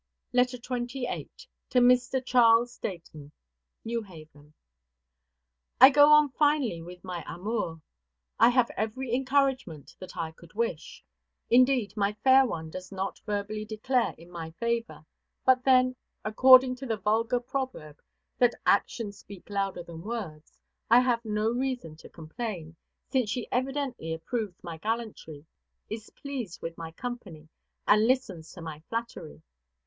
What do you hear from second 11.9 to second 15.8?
my fair one does not verbally declare in my favor; but